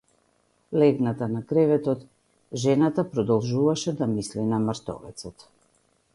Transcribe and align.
Легната 0.83 1.27
на 1.33 1.41
креветот 1.51 2.07
жената 2.65 3.07
продолжуваше 3.11 3.95
да 4.01 4.07
мисли 4.17 4.51
на 4.55 4.59
мртовецот. 4.69 5.49